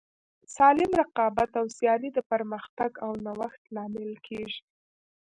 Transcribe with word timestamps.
سالم 0.55 0.91
رقابت 1.01 1.51
او 1.59 1.65
سیالي 1.77 2.09
د 2.13 2.19
پرمختګ 2.31 2.91
او 3.05 3.11
نوښت 3.25 3.61
لامل 3.75 4.11
کیږي. 4.27 4.59